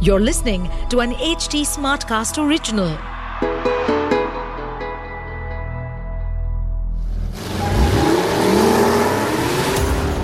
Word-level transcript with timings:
You're 0.00 0.20
listening 0.20 0.68
to 0.90 1.00
an 1.00 1.12
HT 1.12 1.60
Smartcast 1.64 2.38
original. 2.44 2.88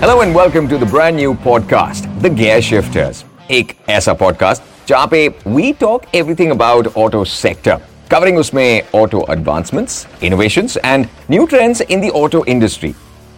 Hello 0.01 0.21
and 0.21 0.33
welcome 0.33 0.67
to 0.67 0.77
the 0.77 0.85
brand 0.85 1.15
new 1.15 1.33
podcast, 1.33 2.09
The 2.21 2.29
Gear 2.29 2.61
Shifters. 2.61 3.23
एक 3.51 3.73
ऐसा 3.89 4.13
podcast 4.13 4.61
जहां 4.89 5.07
पे 5.07 5.27
we 5.55 5.73
talk 5.83 6.05
everything 6.19 6.53
about 6.55 6.91
auto 7.03 7.23
sector, 7.23 7.77
covering 8.13 8.37
उसमें 8.37 8.81
auto 9.01 9.23
advancements, 9.35 9.97
innovations 10.21 10.77
and 10.83 11.07
new 11.35 11.47
trends 11.53 11.81
in 11.89 12.05
the 12.05 12.11
auto 12.23 12.43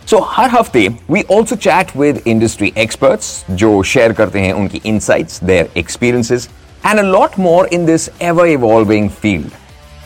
so, 0.07 0.21
हर 0.23 0.51
हफ्ते 0.51 0.89
we 1.11 1.23
also 1.31 1.57
chat 1.57 1.97
with 1.97 2.23
industry 2.27 2.73
experts 2.79 3.45
जो 3.51 3.83
share 3.83 4.13
करते 4.13 4.41
insights, 4.85 5.39
their 5.41 5.67
experiences, 5.75 6.49
and 6.85 7.01
a 7.01 7.03
lot 7.03 7.37
more 7.37 7.67
in 7.77 7.87
this 7.87 8.09
ever-evolving 8.21 9.09
field. 9.09 9.51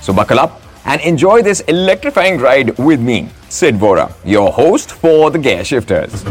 So, 0.01 0.13
buckle 0.13 0.39
up 0.39 0.63
and 0.87 1.01
enjoy 1.03 1.43
this 1.43 1.61
electrifying 1.69 2.39
ride 2.39 2.79
with 2.79 3.01
me, 3.01 3.29
Sid 3.51 3.75
Vohra, 3.75 4.11
your 4.25 4.51
host 4.51 4.93
for 4.93 5.31
the 5.31 5.39
Gear 5.39 5.65
Shifters. 5.65 6.25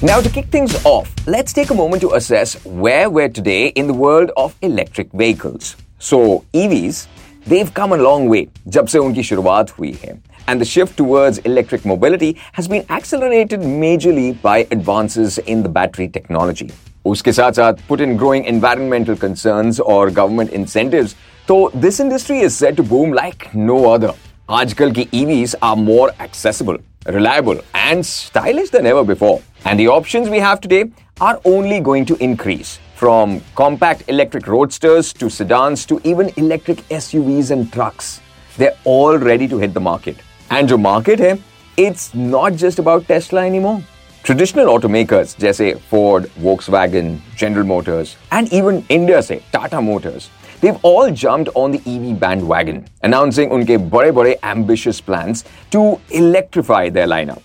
Now, 0.00 0.20
to 0.20 0.28
kick 0.28 0.46
things 0.46 0.76
off, 0.84 1.12
let's 1.26 1.52
take 1.52 1.70
a 1.70 1.74
moment 1.74 2.02
to 2.02 2.12
assess 2.14 2.54
where 2.64 3.08
we're 3.08 3.30
today 3.30 3.68
in 3.68 3.86
the 3.86 3.94
world 3.94 4.30
of 4.36 4.54
electric 4.60 5.10
vehicles. 5.12 5.76
So, 5.98 6.44
EVs 6.52 7.06
they've 7.47 7.73
come 7.73 7.93
a 7.93 7.97
long 7.97 8.27
way 8.29 8.45
जब 8.67 8.87
से 8.87 8.99
उनकी 8.99 9.23
शुरुआत 9.23 9.71
हुई 9.79 9.91
है. 10.03 10.17
And 10.47 10.61
the 10.61 10.65
shift 10.65 10.97
towards 10.97 11.39
electric 11.39 11.85
mobility 11.85 12.35
has 12.53 12.67
been 12.67 12.85
accelerated 12.89 13.65
majorly 13.81 14.29
by 14.41 14.57
advances 14.77 15.37
in 15.37 15.63
the 15.63 15.73
battery 15.79 16.07
technology. 16.17 16.71
उसके 17.05 17.31
साथ 17.31 17.51
साथ 17.51 17.73
put 17.89 18.01
in 18.01 18.17
growing 18.17 18.45
environmental 18.45 19.19
concerns 19.25 19.79
or 19.79 20.09
government 20.21 20.49
incentives, 20.61 21.15
so 21.47 21.71
this 21.73 21.99
industry 21.99 22.39
is 22.39 22.57
set 22.57 22.75
to 22.77 22.83
boom 22.83 23.13
like 23.13 23.53
no 23.55 23.77
other. 23.93 24.13
आजकल 24.49 24.91
की 24.91 25.07
EVs 25.13 25.55
are 25.61 25.75
more 25.75 26.09
accessible, 26.19 26.77
reliable, 27.05 27.59
and 27.73 28.05
stylish 28.05 28.69
than 28.69 28.85
ever 28.85 29.03
before. 29.03 29.39
And 29.65 29.79
the 29.79 29.87
options 29.87 30.29
we 30.29 30.39
have 30.39 30.61
today 30.61 30.85
are 31.21 31.39
only 31.45 31.79
going 31.79 32.05
to 32.05 32.15
increase. 32.15 32.79
From 32.94 33.40
compact 33.56 34.04
electric 34.08 34.46
roadsters 34.46 35.12
to 35.14 35.28
sedans 35.28 35.84
to 35.86 36.00
even 36.04 36.30
electric 36.36 36.78
SUVs 36.88 37.50
and 37.50 37.72
trucks. 37.72 38.20
They're 38.56 38.76
all 38.84 39.18
ready 39.18 39.48
to 39.48 39.58
hit 39.58 39.74
the 39.74 39.80
market. 39.80 40.16
And 40.50 40.68
the 40.68 40.78
market 40.78 41.18
hai, 41.18 41.38
it's 41.76 42.14
not 42.14 42.54
just 42.54 42.78
about 42.78 43.08
Tesla 43.08 43.44
anymore. 43.44 43.82
Traditional 44.22 44.66
automakers 44.66 45.36
जैसे 45.36 45.78
Ford, 45.90 46.30
Volkswagen, 46.40 47.18
General 47.36 47.66
Motors, 47.66 48.16
and 48.30 48.50
even 48.52 48.86
India 48.88 49.20
say 49.22 49.42
Tata 49.52 49.82
Motors, 49.82 50.30
they've 50.60 50.78
all 50.82 51.10
jumped 51.10 51.50
on 51.54 51.72
the 51.72 51.80
EV 51.84 52.18
bandwagon, 52.18 52.86
announcing 53.02 53.50
unke 53.50 53.76
bade 53.90 54.14
bade 54.14 54.38
ambitious 54.42 55.00
plans 55.00 55.44
to 55.72 56.00
electrify 56.10 56.88
their 56.88 57.06
lineup. 57.06 57.42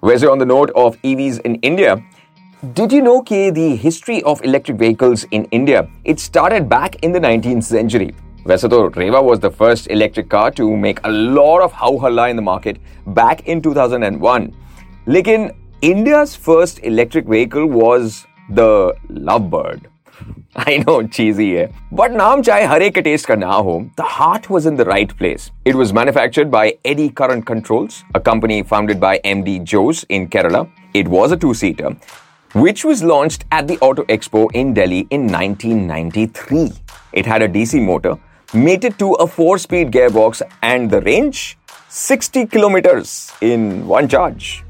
Whereas 0.00 0.22
on 0.24 0.38
the 0.38 0.46
note 0.46 0.70
of 0.76 1.00
EVs 1.02 1.40
in 1.40 1.56
India, 1.56 1.96
did 2.73 2.91
you 2.91 3.03
know 3.03 3.21
that 3.21 3.53
the 3.53 3.75
history 3.75 4.23
of 4.23 4.43
electric 4.43 4.77
vehicles 4.77 5.25
in 5.29 5.45
India, 5.51 5.87
it 6.03 6.19
started 6.19 6.67
back 6.67 6.95
in 7.03 7.11
the 7.11 7.19
19th 7.19 7.63
century. 7.63 8.15
वैसे 8.47 8.67
तो 8.67 8.95
Reva 8.97 9.21
was 9.21 9.39
the 9.39 9.51
first 9.51 9.87
electric 9.91 10.27
car 10.27 10.49
to 10.49 10.75
make 10.75 10.99
a 11.03 11.11
lot 11.11 11.61
of 11.61 11.71
hau 11.71 11.91
in 12.25 12.35
the 12.35 12.41
market 12.41 12.77
back 13.05 13.47
in 13.47 13.61
2001. 13.61 14.49
लेकिन 15.07 15.51
India's 15.83 16.35
first 16.35 16.79
electric 16.83 17.27
vehicle 17.27 17.67
was 17.67 18.25
the 18.49 18.95
Lovebird. 19.11 19.85
I 20.55 20.77
know 20.77 20.99
cheesy 21.03 21.55
है 21.55 21.69
but 21.93 22.11
नाम 22.11 22.41
चाहे 22.41 22.65
हर 22.65 22.81
एक 22.81 22.97
test 22.97 23.27
का 23.27 23.35
ना 23.35 23.53
हो 23.53 23.79
the 23.97 24.09
heart 24.17 24.49
was 24.49 24.65
in 24.65 24.79
the 24.81 24.89
right 24.89 25.17
place. 25.21 25.51
It 25.67 25.75
was 25.75 25.93
manufactured 25.93 26.49
by 26.49 26.73
Eddy 26.83 27.09
Current 27.09 27.45
Controls, 27.45 28.03
a 28.15 28.19
company 28.19 28.63
founded 28.63 28.99
by 28.99 29.19
MD 29.37 29.59
Jose 29.73 30.07
in 30.09 30.27
Kerala. 30.27 30.67
It 30.95 31.07
was 31.07 31.31
a 31.31 31.37
two-seater 31.37 31.95
which 32.54 32.84
was 32.84 33.02
launched 33.02 33.46
at 33.50 33.66
the 33.66 33.78
Auto 33.78 34.04
Expo 34.04 34.50
in 34.52 34.74
Delhi 34.74 35.06
in 35.10 35.26
1993. 35.26 36.70
It 37.14 37.24
had 37.24 37.40
a 37.40 37.48
DC 37.48 37.82
motor 37.82 38.18
mated 38.52 38.98
to 38.98 39.14
a 39.14 39.26
four-speed 39.26 39.90
gearbox 39.90 40.42
and 40.60 40.90
the 40.90 41.00
range 41.00 41.56
60 41.88 42.46
kilometers 42.46 43.32
in 43.40 43.86
one 43.86 44.06
charge. 44.06 44.64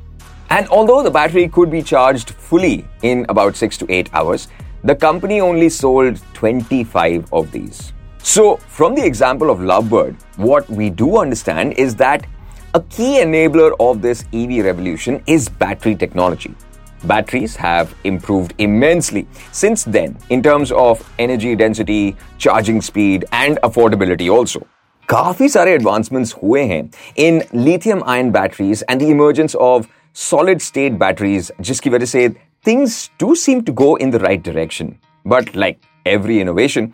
And 0.51 0.69
although 0.69 1.03
the 1.03 1.11
battery 1.11 1.49
could 1.49 1.71
be 1.73 1.83
charged 1.83 2.31
fully 2.31 2.87
in 3.03 3.27
about 3.29 3.57
6 3.57 3.79
to 3.79 3.87
8 3.91 4.11
hours, 4.13 4.47
the 4.85 4.95
company 4.95 5.41
only 5.41 5.69
sold 5.69 6.21
25 6.35 7.33
of 7.33 7.51
these. 7.51 7.93
So, 8.19 8.59
from 8.59 8.95
the 8.95 9.05
example 9.05 9.51
of 9.51 9.59
Lovebird, 9.59 10.15
what 10.37 10.69
we 10.71 10.91
do 10.91 11.17
understand 11.19 11.73
is 11.73 11.97
that 11.97 12.27
a 12.75 12.81
key 12.81 13.19
enabler 13.21 13.75
of 13.81 14.03
this 14.03 14.25
EV 14.33 14.65
revolution 14.65 15.21
is 15.27 15.49
battery 15.49 15.97
technology 15.97 16.55
Batteries 17.04 17.56
have 17.56 17.94
improved 18.04 18.54
immensely 18.58 19.28
since 19.52 19.84
then 19.84 20.18
in 20.30 20.42
terms 20.42 20.72
of 20.72 21.04
energy 21.20 21.56
density, 21.56 22.16
charging 22.38 22.82
speed, 22.82 23.26
and 23.32 23.60
affordability 23.64 24.32
also. 24.38 24.66
काफी 25.10 25.48
सारे 25.50 25.78
advancements 25.78 26.34
हुए 26.44 26.64
हैं 26.70 26.82
in 27.26 27.38
lithium 27.68 28.02
ion 28.14 28.32
batteries 28.32 28.82
and 28.90 29.02
the 29.02 29.12
emergence 29.12 29.56
of 29.68 29.88
solid 30.14 30.62
state 30.62 30.98
batteries 31.04 31.52
जिसकी 31.62 31.90
वजह 31.90 32.06
से 32.06 32.28
things 32.66 32.98
do 33.24 33.36
seem 33.44 33.62
to 33.70 33.76
go 33.84 33.96
in 33.96 34.12
the 34.16 34.20
right 34.20 34.44
direction. 34.50 34.98
But 35.26 35.56
like 35.56 35.80
every 36.06 36.42
innovation, 36.42 36.92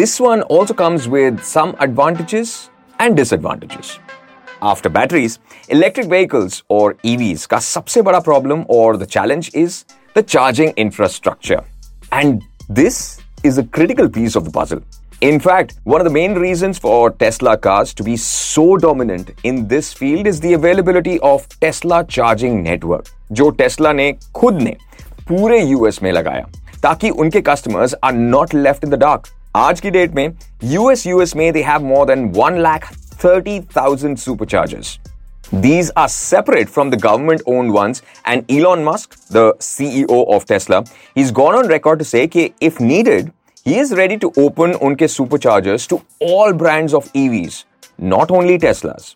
this 0.00 0.20
one 0.20 0.42
also 0.42 0.74
comes 0.74 1.08
with 1.08 1.42
some 1.42 1.74
advantages 1.80 2.70
and 3.00 3.16
disadvantages. 3.16 3.98
After 4.61 4.89
batteries, 4.89 5.39
electric 5.69 6.07
vehicles 6.07 6.63
or 6.69 6.93
EVs 7.03 7.45
का 7.45 7.59
सबसे 7.59 8.01
बड़ा 8.01 8.23
problem 8.23 8.65
or 8.69 8.95
the 8.97 9.05
challenge 9.05 9.49
is 9.53 9.83
the 10.13 10.23
charging 10.23 10.71
infrastructure. 10.77 11.61
And 12.11 12.41
this 12.69 13.19
is 13.43 13.57
a 13.57 13.63
critical 13.63 14.07
piece 14.07 14.35
of 14.35 14.45
the 14.45 14.51
puzzle. 14.51 14.81
In 15.21 15.39
fact, 15.39 15.75
one 15.83 15.99
of 15.99 16.05
the 16.05 16.13
main 16.13 16.35
reasons 16.35 16.77
for 16.77 17.11
Tesla 17.11 17.57
cars 17.57 17.93
to 17.93 18.03
be 18.03 18.15
so 18.15 18.77
dominant 18.77 19.31
in 19.43 19.67
this 19.67 19.91
field 19.91 20.25
is 20.25 20.39
the 20.39 20.53
availability 20.53 21.19
of 21.19 21.47
Tesla 21.59 22.05
charging 22.05 22.63
network, 22.63 23.05
जो 23.31 23.51
Tesla 23.57 23.93
ने 23.93 24.11
खुद 24.35 24.61
ने 24.61 24.75
पूरे 25.27 25.63
US 25.63 26.01
में 26.03 26.11
लगाया 26.11 26.45
ताकि 26.83 27.09
उनके 27.09 27.41
customers 27.41 27.95
are 28.03 28.13
not 28.13 28.53
left 28.53 28.83
in 28.83 28.89
the 28.89 29.03
dark. 29.05 29.27
आज 29.55 29.79
की 29.81 29.89
डेट 29.91 30.15
में 30.15 30.27
यूएस 30.63 31.05
यूएस 31.07 31.35
में 31.35 31.51
they 31.53 31.63
have 31.63 31.83
more 31.83 32.05
than 32.05 32.31
1 32.33 32.57
lakh 32.63 32.93
30,000 33.25 34.17
superchargers. 34.17 34.99
These 35.51 35.89
are 35.95 36.07
separate 36.07 36.69
from 36.69 36.91
the 36.91 36.97
government 36.97 37.41
owned 37.47 37.73
ones, 37.73 38.03
and 38.23 38.45
Elon 38.51 38.83
Musk, 38.83 39.15
the 39.29 39.53
CEO 39.55 40.27
of 40.31 40.45
Tesla, 40.45 40.83
he's 41.15 41.31
gone 41.31 41.55
on 41.55 41.67
record 41.67 41.97
to 41.97 42.05
say 42.05 42.27
that 42.27 42.53
if 42.61 42.79
needed, 42.79 43.33
he 43.63 43.79
is 43.79 43.95
ready 43.95 44.19
to 44.19 44.31
open 44.37 44.73
unke 44.73 45.09
superchargers 45.15 45.87
to 45.87 46.03
all 46.19 46.53
brands 46.53 46.93
of 46.93 47.11
EVs, 47.13 47.63
not 47.97 48.29
only 48.29 48.59
Teslas. 48.59 49.15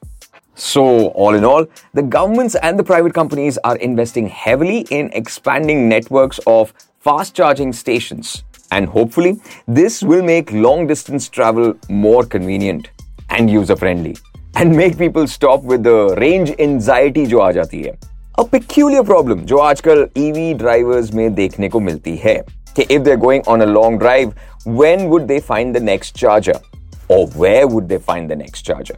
So, 0.56 1.10
all 1.10 1.36
in 1.36 1.46
all, 1.46 1.68
the 1.94 2.02
governments 2.02 2.56
and 2.56 2.80
the 2.80 2.84
private 2.84 3.14
companies 3.14 3.60
are 3.64 3.78
investing 3.78 4.28
heavily 4.28 4.88
in 4.90 5.12
expanding 5.14 5.88
networks 5.88 6.40
of 6.48 6.74
fast 7.00 7.36
charging 7.36 7.74
stations. 7.74 8.44
And 8.72 8.88
hopefully, 8.88 9.40
this 9.68 10.02
will 10.02 10.24
make 10.24 10.52
long 10.52 10.88
distance 10.88 11.30
travel 11.30 11.76
more 11.90 12.26
convenient 12.26 12.90
and 13.31 13.51
user 13.51 13.77
friendly 13.77 14.17
and 14.57 14.77
make 14.77 14.99
people 14.99 15.27
stop 15.27 15.63
with 15.73 15.83
the 15.83 15.97
range 16.25 16.53
anxiety 16.67 17.27
जो 17.27 17.39
आ 17.41 17.51
जाती 17.53 17.83
है 17.83 17.93
a 18.41 18.45
peculiar 18.45 19.05
problem 19.11 19.45
जो 19.53 19.59
आजकल 19.59 20.07
EV 20.19 20.45
drivers 20.63 21.13
में 21.15 21.35
देखने 21.35 21.69
को 21.69 21.81
मिलती 21.81 22.17
है 22.25 22.35
कि 22.77 22.87
if 22.97 23.05
they're 23.05 23.23
going 23.25 23.43
on 23.55 23.63
a 23.63 23.67
long 23.67 23.99
drive 23.99 24.33
when 24.81 25.09
would 25.11 25.29
they 25.33 25.41
find 25.51 25.77
the 25.79 25.85
next 25.89 26.17
charger 26.23 26.61
or 27.09 27.27
where 27.43 27.67
would 27.67 27.89
they 27.89 27.99
find 28.13 28.31
the 28.31 28.37
next 28.37 28.63
charger 28.71 28.97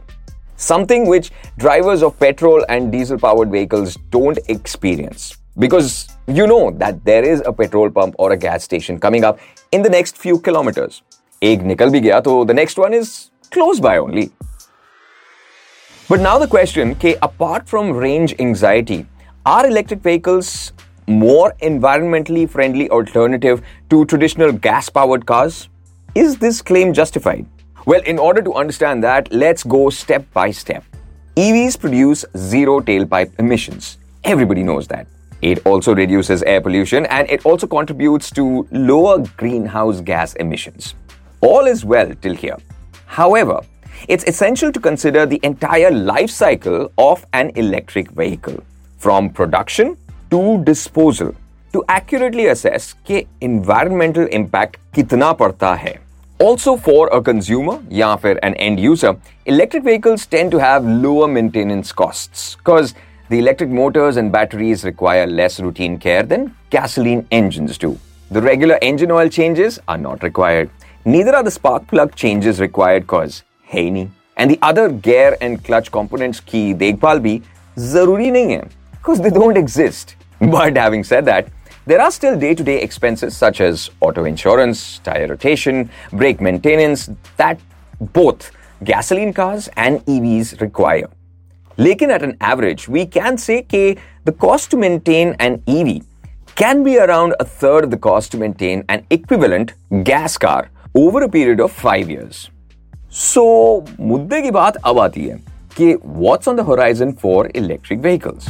something 0.67 1.07
which 1.07 1.31
drivers 1.57 2.03
of 2.03 2.17
petrol 2.19 2.63
and 2.75 2.91
diesel 2.91 3.19
powered 3.25 3.51
vehicles 3.51 3.97
don't 4.09 4.39
experience 4.47 5.25
because 5.59 6.07
you 6.27 6.47
know 6.47 6.71
that 6.71 7.03
there 7.05 7.23
is 7.23 7.43
a 7.45 7.53
petrol 7.53 7.91
pump 7.91 8.15
or 8.17 8.31
a 8.31 8.37
gas 8.37 8.63
station 8.63 8.99
coming 8.99 9.23
up 9.23 9.39
in 9.71 9.81
the 9.81 9.89
next 9.89 10.17
few 10.25 10.39
kilometers 10.49 11.01
एक 11.43 11.61
निकल 11.71 11.89
भी 11.89 11.99
गया 11.99 12.19
तो 12.27 12.43
the 12.47 12.53
next 12.59 12.79
one 12.83 12.93
is 12.99 13.11
close 13.52 13.78
by 13.78 13.98
only. 13.98 14.30
But 16.08 16.20
now 16.20 16.38
the 16.38 16.46
question, 16.46 16.92
okay, 16.92 17.16
apart 17.22 17.68
from 17.68 17.92
range 17.92 18.34
anxiety, 18.38 19.06
are 19.46 19.66
electric 19.66 20.00
vehicles 20.00 20.72
more 21.06 21.52
environmentally 21.62 22.48
friendly 22.48 22.88
alternative 22.90 23.62
to 23.90 24.04
traditional 24.06 24.52
gas 24.52 24.88
powered 24.88 25.26
cars? 25.26 25.68
Is 26.14 26.36
this 26.38 26.60
claim 26.60 26.92
justified? 26.92 27.46
Well, 27.86 28.00
in 28.02 28.18
order 28.18 28.42
to 28.42 28.54
understand 28.54 29.02
that, 29.04 29.32
let's 29.32 29.62
go 29.64 29.90
step 29.90 30.24
by 30.32 30.50
step. 30.50 30.84
EVs 31.36 31.78
produce 31.78 32.24
zero 32.36 32.80
tailpipe 32.80 33.32
emissions. 33.38 33.98
Everybody 34.24 34.62
knows 34.62 34.86
that. 34.88 35.06
It 35.40 35.66
also 35.66 35.94
reduces 35.94 36.42
air 36.44 36.60
pollution 36.60 37.06
and 37.06 37.28
it 37.28 37.44
also 37.44 37.66
contributes 37.66 38.30
to 38.32 38.68
lower 38.70 39.24
greenhouse 39.36 40.00
gas 40.00 40.34
emissions. 40.34 40.94
All 41.40 41.66
is 41.66 41.84
well 41.84 42.14
till 42.20 42.36
here. 42.36 42.58
However, 43.11 43.61
it's 44.07 44.23
essential 44.25 44.71
to 44.71 44.79
consider 44.79 45.25
the 45.25 45.39
entire 45.43 45.91
life 45.91 46.29
cycle 46.29 46.91
of 46.97 47.25
an 47.33 47.51
electric 47.55 48.11
vehicle, 48.11 48.63
from 48.97 49.29
production 49.29 49.97
to 50.29 50.63
disposal, 50.63 51.33
to 51.73 51.83
accurately 51.89 52.47
assess 52.47 52.93
के 53.07 53.25
environmental 53.41 54.27
impact 54.31 54.77
कितना 54.95 55.31
पड़ता 55.33 55.73
है. 55.75 55.99
Also, 56.39 56.75
for 56.77 57.09
a 57.13 57.21
consumer, 57.21 57.79
या 57.91 58.15
फिर 58.15 58.39
an 58.43 58.53
end 58.55 58.79
user, 58.79 59.15
electric 59.45 59.83
vehicles 59.83 60.25
tend 60.27 60.51
to 60.51 60.59
have 60.59 60.85
lower 60.85 61.27
maintenance 61.27 61.91
costs 61.91 62.55
because 62.55 62.93
the 63.29 63.39
electric 63.39 63.69
motors 63.69 64.17
and 64.17 64.31
batteries 64.31 64.85
require 64.85 65.25
less 65.25 65.59
routine 65.59 65.97
care 65.97 66.23
than 66.23 66.51
gasoline 66.69 67.25
engines 67.31 67.77
do. 67.77 67.97
The 68.29 68.41
regular 68.41 68.77
engine 68.81 69.11
oil 69.11 69.29
changes 69.29 69.79
are 69.87 69.97
not 69.97 70.21
required. 70.21 70.69
Neither 71.05 71.35
are 71.35 71.43
the 71.43 71.51
spark 71.51 71.87
plug 71.87 72.15
changes 72.15 72.59
required 72.59 73.07
cause 73.07 73.43
है 73.73 73.81
ही 73.81 74.09
And 74.37 74.51
the 74.51 74.59
other 74.61 74.89
gear 74.89 75.37
and 75.41 75.63
clutch 75.63 75.91
components 75.91 76.39
की 76.39 76.73
देखभाल 76.73 77.19
भी 77.19 77.41
जरूरी 77.79 78.31
नहीं 78.31 78.51
है 78.51 78.63
because 78.97 79.21
they 79.21 79.31
don't 79.39 79.57
exist. 79.57 80.15
But 80.39 80.77
having 80.77 81.03
said 81.03 81.25
that, 81.25 81.47
there 81.85 82.01
are 82.01 82.11
still 82.11 82.37
day 82.37 82.53
to 82.53 82.63
day 82.63 82.81
expenses 82.81 83.35
such 83.35 83.61
as 83.61 83.89
auto 84.01 84.25
insurance, 84.25 84.99
tire 84.99 85.27
rotation, 85.27 85.89
brake 86.11 86.41
maintenance 86.41 87.09
that 87.37 87.59
both 88.17 88.51
gasoline 88.83 89.33
cars 89.33 89.69
and 89.77 90.05
EVs 90.05 90.59
require. 90.59 91.09
Lekin 91.77 92.09
at 92.09 92.23
an 92.23 92.35
average, 92.41 92.87
we 92.89 93.05
can 93.05 93.37
say 93.37 93.61
that 93.61 93.97
the 94.25 94.31
cost 94.31 94.69
to 94.71 94.77
maintain 94.77 95.35
an 95.39 95.63
EV 95.67 96.01
can 96.55 96.83
be 96.83 96.97
around 96.97 97.35
a 97.39 97.45
third 97.45 97.85
of 97.85 97.91
the 97.91 97.97
cost 97.97 98.31
to 98.31 98.37
maintain 98.37 98.83
an 98.89 99.05
equivalent 99.09 99.73
gas 100.03 100.37
car 100.37 100.69
over 100.95 101.23
a 101.23 101.29
period 101.29 101.59
of 101.59 101.71
five 101.71 102.09
years. 102.09 102.49
So, 103.11 103.43
मुद्दे 103.99 104.41
की 104.41 104.51
बात 104.51 104.75
अब 104.75 104.99
आती 104.99 105.25
है 105.25 105.37
कि 105.77 105.93
what's 106.23 106.51
on 106.51 106.57
the 106.59 106.65
horizon 106.69 107.13
for 107.23 107.49
electric 107.55 107.99
vehicles? 107.99 108.49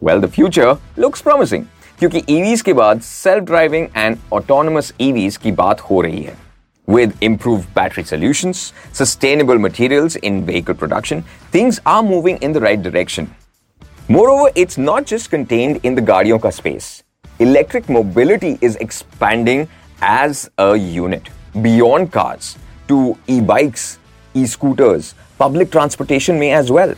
Well, 0.00 0.20
the 0.20 0.32
future 0.38 0.72
looks 0.96 1.22
promising 1.28 1.64
क्योंकि 1.98 2.20
EVs 2.20 2.62
के 2.62 2.72
बाद 2.72 3.00
self 3.02 3.44
driving 3.50 3.86
and 3.96 4.18
autonomous 4.32 4.92
EVs 5.00 5.36
की 5.36 5.52
बात 5.52 5.80
हो 5.80 6.00
रही 6.00 6.22
है 6.22 6.36
with 6.88 7.14
improved 7.20 7.72
battery 7.74 8.04
solutions, 8.04 8.72
sustainable 8.92 9.58
materials 9.58 10.16
in 10.16 10.44
vehicle 10.44 10.74
production, 10.74 11.24
things 11.50 11.80
are 11.84 12.02
moving 12.02 12.36
in 12.38 12.52
the 12.52 12.60
right 12.60 12.82
direction. 12.82 13.34
Moreover, 14.08 14.50
it's 14.54 14.78
not 14.78 15.04
just 15.04 15.30
contained 15.30 15.80
in 15.82 15.96
the 15.96 16.00
Guardian 16.00 16.38
ka 16.38 16.50
space. 16.50 17.02
Electric 17.40 17.88
mobility 17.88 18.56
is 18.60 18.76
expanding 18.76 19.68
as 20.00 20.50
a 20.58 20.76
unit 20.76 21.28
beyond 21.62 22.12
cars 22.12 22.56
to 22.88 23.16
e-bikes, 23.26 23.98
e-scooters, 24.34 25.14
public 25.38 25.70
transportation 25.70 26.38
may 26.38 26.52
as 26.52 26.70
well. 26.70 26.94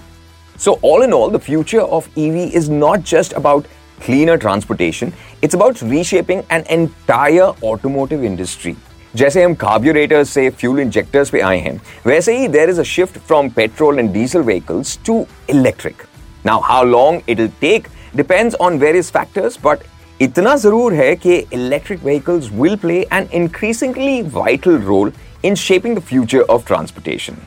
So 0.57 0.79
all 0.83 1.03
in 1.03 1.13
all, 1.13 1.31
the 1.31 1.39
future 1.39 1.83
of 1.83 2.09
EV 2.17 2.55
is 2.55 2.69
not 2.69 3.03
just 3.05 3.33
about 3.33 3.67
cleaner 4.01 4.37
transportation, 4.37 5.13
it's 5.43 5.55
about 5.55 5.81
reshaping 5.83 6.45
an 6.51 6.65
entire 6.69 7.53
automotive 7.63 8.25
industry. 8.25 8.77
जैसे 9.17 9.43
हम 9.43 9.55
कार्ब्यूरेटर्स 9.55 10.31
से 10.31 10.49
fuel 10.51 10.81
injectors 10.81 11.31
पे 11.31 11.41
आए 11.41 11.59
हैं 11.59 11.81
वैसे 12.07 12.37
ही 12.39 12.49
there 12.49 12.71
is 12.71 12.79
a 12.79 12.83
shift 12.83 13.19
from 13.29 13.49
petrol 13.51 13.99
and 13.99 14.13
diesel 14.13 14.43
vehicles 14.43 14.99
to 15.07 15.25
electric 15.51 16.03
now 16.47 16.61
how 16.65 16.85
long 16.85 17.23
it 17.29 17.39
will 17.39 17.49
take 17.61 17.89
depends 18.17 18.55
on 18.55 18.79
various 18.79 19.11
factors 19.11 19.59
but 19.65 19.79
इतना 20.21 20.55
जरूर 20.57 20.95
है 20.95 21.15
कि 21.17 21.37
electric 21.53 22.03
vehicles 22.05 22.51
will 22.53 22.77
play 22.77 23.01
N 23.13 23.29
increasingly 23.35 24.21
vital 24.23 24.79
role 24.83 25.13
in 25.43 25.55
shaping 25.55 25.95
the 25.95 26.01
future 26.01 26.43
of 26.51 26.65
transportation. 26.65 27.47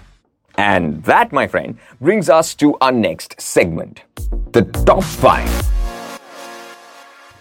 And 0.58 1.04
that, 1.04 1.32
my 1.32 1.48
friend, 1.48 1.78
brings 2.00 2.30
us 2.30 2.56
to 2.56 2.78
our 2.80 2.92
next 2.92 3.40
segment 3.42 4.04
the 4.52 4.64
top 4.86 5.04
five. 5.04 5.50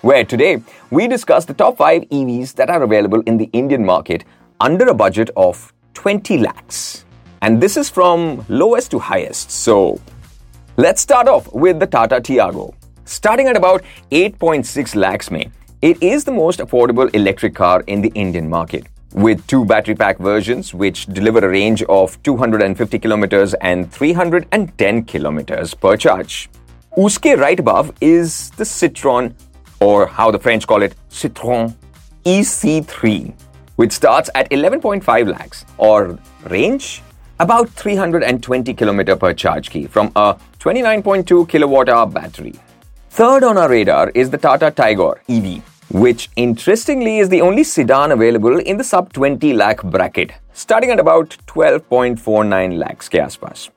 Where 0.02 0.24
today 0.24 0.62
we 0.90 1.06
discuss 1.08 1.44
the 1.44 1.54
top 1.54 1.76
five 1.76 2.02
EVs 2.08 2.54
that 2.54 2.70
are 2.70 2.82
available 2.82 3.20
in 3.26 3.36
the 3.36 3.50
Indian 3.52 3.84
market 3.84 4.24
under 4.58 4.88
a 4.88 4.94
budget 4.94 5.30
of 5.36 5.72
20 5.94 6.38
lakhs. 6.38 7.04
And 7.42 7.60
this 7.60 7.76
is 7.76 7.90
from 7.90 8.44
lowest 8.48 8.90
to 8.92 8.98
highest. 8.98 9.50
So 9.50 10.00
let's 10.76 11.00
start 11.00 11.28
off 11.28 11.52
with 11.52 11.78
the 11.78 11.86
Tata 11.86 12.20
Tiago. 12.20 12.74
Starting 13.07 13.47
at 13.47 13.55
about 13.55 13.83
8.6 14.11 14.95
lakhs, 14.95 15.29
May, 15.29 15.51
it 15.83 16.01
is 16.01 16.23
the 16.23 16.31
most 16.31 16.59
affordable 16.59 17.13
electric 17.13 17.53
car 17.53 17.83
in 17.85 18.01
the 18.01 18.11
Indian 18.15 18.49
market. 18.49 18.87
With 19.13 19.45
two 19.45 19.63
battery 19.63 19.93
pack 19.93 20.17
versions, 20.17 20.73
which 20.73 21.05
deliver 21.05 21.37
a 21.37 21.47
range 21.47 21.83
of 21.83 22.21
250 22.23 22.97
kilometers 22.97 23.53
and 23.55 23.91
310 23.91 25.03
kilometers 25.03 25.75
per 25.75 25.95
charge. 25.95 26.49
Uske 26.97 27.37
right 27.37 27.59
above 27.59 27.93
is 28.01 28.49
the 28.51 28.63
Citroën, 28.63 29.33
or 29.79 30.07
how 30.07 30.31
the 30.31 30.39
French 30.39 30.65
call 30.65 30.81
it, 30.81 30.95
Citroën 31.11 31.75
EC3, 32.25 33.35
which 33.75 33.91
starts 33.91 34.31
at 34.33 34.49
11.5 34.49 35.31
lakhs, 35.31 35.63
or 35.77 36.17
range 36.45 37.03
about 37.39 37.69
320 37.69 38.73
kilometer 38.73 39.15
per 39.15 39.31
charge 39.31 39.69
key 39.69 39.85
from 39.85 40.11
a 40.15 40.35
29.2 40.57 41.47
kilowatt 41.47 41.87
hour 41.87 42.07
battery. 42.07 42.55
Third 43.15 43.45
on 43.45 43.57
our 43.57 43.69
radar 43.69 44.09
is 44.09 44.29
the 44.29 44.37
Tata 44.37 44.71
Tigor 44.71 45.19
EV, 45.29 45.63
which 45.89 46.29
interestingly 46.35 47.19
is 47.19 47.29
the 47.29 47.39
only 47.39 47.63
sedan 47.63 48.11
available 48.11 48.59
in 48.59 48.75
the 48.75 48.83
sub 48.83 49.13
20 49.13 49.53
lakh 49.53 49.81
bracket, 49.83 50.33
starting 50.51 50.91
at 50.91 50.99
about 50.99 51.29
12.49 51.47 52.77
lakhs 52.77 53.07
ke. 53.07 53.71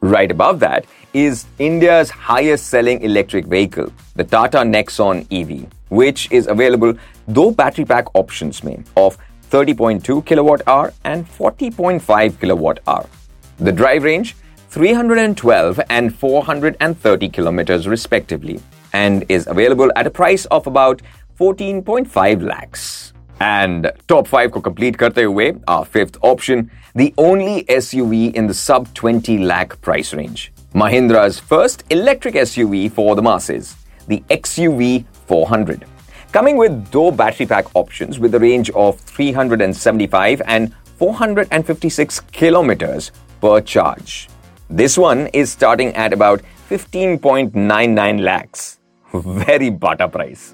Right 0.00 0.28
above 0.28 0.58
that 0.58 0.86
is 1.14 1.46
India's 1.60 2.10
highest 2.10 2.66
selling 2.66 3.00
electric 3.02 3.46
vehicle, 3.46 3.92
the 4.16 4.24
Tata 4.24 4.58
Nexon 4.58 5.24
EV, 5.30 5.72
which 5.90 6.26
is 6.32 6.48
available 6.48 6.92
though 7.28 7.52
battery 7.52 7.84
pack 7.84 8.12
options 8.14 8.64
may 8.64 8.82
of 8.96 9.16
30.2 9.52 10.26
kilowatt 10.26 10.62
hour 10.66 10.92
and 11.04 11.28
40.5 11.38 12.40
kilowatt 12.40 12.80
hour. 12.88 13.06
The 13.60 13.70
drive 13.70 14.02
range 14.02 14.34
312 14.70 15.80
and 15.88 16.12
430 16.12 17.28
kilometers 17.28 17.86
respectively 17.86 18.60
and 18.92 19.24
is 19.28 19.46
available 19.46 19.90
at 19.96 20.06
a 20.06 20.10
price 20.10 20.44
of 20.46 20.66
about 20.66 21.02
14.5 21.38 22.42
lakhs. 22.42 23.12
And 23.40 23.90
top 24.06 24.26
5 24.26 24.52
ko 24.52 24.60
complete 24.60 24.98
karte 24.98 25.16
hue, 25.16 25.62
our 25.66 25.84
fifth 25.84 26.18
option, 26.22 26.70
the 26.94 27.14
only 27.16 27.64
SUV 27.64 28.34
in 28.34 28.46
the 28.46 28.54
sub 28.54 28.92
20 28.94 29.38
lakh 29.38 29.80
price 29.80 30.12
range. 30.12 30.52
Mahindra's 30.74 31.40
first 31.40 31.84
electric 31.90 32.34
SUV 32.34 32.92
for 32.92 33.16
the 33.16 33.22
masses, 33.22 33.76
the 34.08 34.22
XUV 34.30 35.06
400. 35.26 35.86
Coming 36.32 36.56
with 36.56 36.90
dual 36.90 37.12
battery 37.12 37.46
pack 37.46 37.74
options 37.74 38.18
with 38.18 38.34
a 38.34 38.38
range 38.38 38.70
of 38.70 39.00
375 39.00 40.42
and 40.46 40.74
456 40.98 42.20
kilometers 42.32 43.10
per 43.40 43.60
charge. 43.62 44.28
This 44.68 44.98
one 44.98 45.28
is 45.28 45.50
starting 45.50 45.94
at 45.96 46.12
about 46.12 46.42
15.99 46.68 48.20
lakhs. 48.20 48.79
very 49.13 49.69
butter 49.69 50.07
price. 50.07 50.53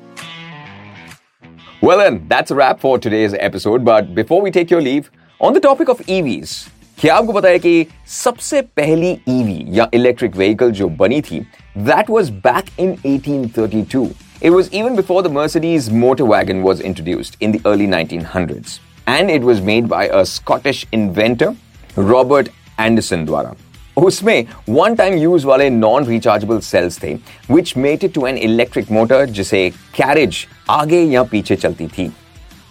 Well, 1.82 1.98
then, 1.98 2.28
that's 2.28 2.51
a 2.51 2.56
wrap 2.56 2.80
for 2.80 3.00
today's 3.00 3.34
episode. 3.34 3.84
But 3.84 4.13
before 4.13 4.42
we 4.42 4.51
take 4.51 4.70
your 4.70 4.82
leave, 4.82 5.10
on 5.40 5.54
the 5.54 5.60
topic 5.60 5.90
of 5.90 6.01
EVs, 6.08 6.70
क्या 7.00 7.16
आपको 7.16 7.34
पता 7.34 7.50
है 7.50 7.60
कि 7.60 7.86
सबसे 8.08 8.62
पहली 8.78 9.12
EV 9.30 9.78
या 9.78 9.88
electric 9.94 10.36
vehicle 10.36 10.72
जो 10.80 10.90
बनी 11.00 11.22
थी 11.30 11.40
that 11.78 12.10
was 12.10 12.30
back 12.46 12.70
in 12.80 12.96
1832 13.06 14.10
It 14.42 14.50
was 14.50 14.70
even 14.74 14.96
before 14.96 15.22
the 15.22 15.30
Mercedes 15.30 15.88
motor 16.04 16.25
wagon 16.25 16.62
was 16.68 16.80
introduced 16.90 17.36
in 17.40 17.51
the 17.56 17.62
early 17.72 17.88
1900s. 17.88 18.80
And 19.08 19.30
it 19.30 19.44
was 19.50 19.60
made 19.62 19.88
by 19.90 20.06
a 20.20 20.24
Scottish 20.25 20.86
inventor, 20.92 21.50
Robert 21.96 22.50
Anderson 22.86 23.25
द्वारा 23.25 23.54
उसमें 23.97 24.47
one 24.69 24.95
time 24.95 25.15
use 25.19 25.47
वाले 25.47 25.69
non 25.71 26.07
rechargeable 26.07 26.59
cells 26.61 27.03
थे 27.03 27.15
which 27.50 27.73
it 27.76 28.12
to 28.15 28.26
an 28.26 28.37
electric 28.38 28.91
motor 28.93 29.25
जिसे 29.38 29.69
carriage 29.95 30.47
आगे 30.71 31.00
या 31.03 31.23
पीछे 31.23 31.57
चलती 31.57 31.87
थी। 31.88 32.11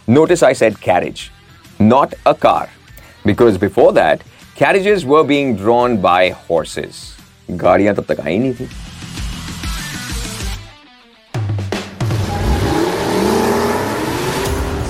Notice 0.09 0.43
I 0.43 0.53
said 0.53 0.75
carriage 0.83 1.21
not 1.81 2.13
a 2.27 2.31
car 2.41 2.69
because 3.27 3.57
before 3.59 3.91
that 3.93 4.23
carriages 4.59 5.03
were 5.05 5.23
being 5.23 5.55
drawn 5.57 5.97
by 6.01 6.29
horses 6.49 7.03
गाड़ियाँ 7.51 7.95
तब 7.95 8.05
तक 8.09 8.21
आई 8.25 8.37
नहीं 8.37 8.53
थी। 8.53 8.69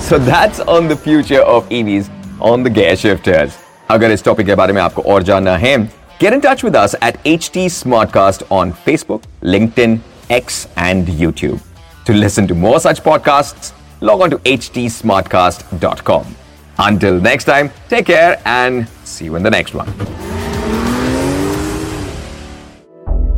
सो 0.08 0.18
that's 0.26 0.60
on 0.72 0.88
the 0.88 0.96
future 1.04 1.44
of 1.52 1.72
EVs 1.76 2.10
on 2.48 2.64
the 2.64 2.72
gear 2.74 2.96
shifters. 3.04 3.50
अगर 3.90 4.10
इस 4.10 4.24
टॉपिक 4.24 4.46
के 4.46 4.54
बारे 4.54 4.72
में 4.72 4.80
आपको 4.82 5.02
और 5.02 5.22
जानना 5.22 5.56
है 5.56 5.76
Get 6.18 6.32
in 6.32 6.40
touch 6.40 6.62
with 6.62 6.74
us 6.74 6.94
at 7.02 7.22
HT 7.24 7.66
Smartcast 7.66 8.50
on 8.50 8.72
Facebook, 8.72 9.22
LinkedIn, 9.42 10.00
X, 10.30 10.66
and 10.76 11.06
YouTube. 11.06 11.60
To 12.06 12.14
listen 12.14 12.48
to 12.48 12.54
more 12.54 12.80
such 12.80 13.02
podcasts, 13.02 13.72
log 14.00 14.22
on 14.22 14.30
to 14.30 14.38
htsmartcast.com. 14.38 16.36
Until 16.78 17.20
next 17.20 17.44
time, 17.44 17.70
take 17.88 18.06
care 18.06 18.40
and 18.46 18.88
see 19.04 19.26
you 19.26 19.36
in 19.36 19.42
the 19.42 19.50
next 19.50 19.74
one. 19.74 19.86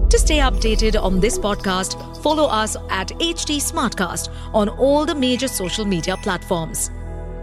To 0.08 0.18
stay 0.18 0.38
updated 0.38 1.00
on 1.02 1.18
this 1.18 1.37
podcast, 1.37 2.23
follow 2.23 2.44
us 2.44 2.76
at 2.90 3.08
HT 3.08 3.56
Smartcast 3.56 4.32
on 4.54 4.68
all 4.68 5.04
the 5.04 5.14
major 5.14 5.49
social 5.49 5.85
media 5.85 6.16
platforms. 6.16 6.90